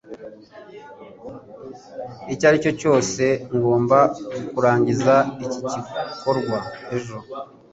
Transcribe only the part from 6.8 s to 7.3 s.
ejo.